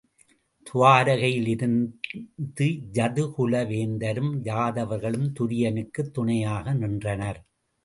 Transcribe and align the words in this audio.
துவாரகையில் 0.67 1.47
இருந்த 1.47 2.67
யது 2.93 3.25
குல 3.31 3.63
வேந்தரும் 3.65 4.33
யாதவர்களும் 4.43 5.29
துரியனுக்குத் 5.39 6.11
துணையாக 6.11 6.73
நின்றனர். 6.73 7.41